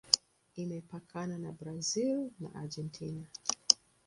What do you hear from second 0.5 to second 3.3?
Imepakana na Brazil na Argentina.